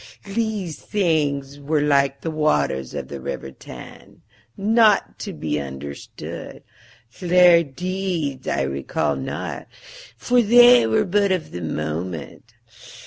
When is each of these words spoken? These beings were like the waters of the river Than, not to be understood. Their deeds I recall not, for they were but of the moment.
These 0.33 0.83
beings 0.87 1.59
were 1.59 1.81
like 1.81 2.21
the 2.21 2.31
waters 2.31 2.95
of 2.95 3.07
the 3.07 3.21
river 3.21 3.51
Than, 3.51 4.23
not 4.57 5.19
to 5.19 5.31
be 5.31 5.59
understood. 5.61 6.63
Their 7.19 7.63
deeds 7.63 8.47
I 8.47 8.63
recall 8.63 9.15
not, 9.15 9.67
for 10.17 10.41
they 10.41 10.87
were 10.87 11.05
but 11.05 11.31
of 11.31 11.51
the 11.51 11.61
moment. 11.61 12.55